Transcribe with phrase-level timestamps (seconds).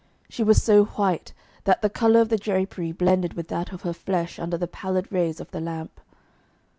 [0.29, 1.31] She was so white
[1.65, 5.11] that the colour of the drapery blended with that of her flesh under the pallid
[5.11, 6.01] rays of the lamp.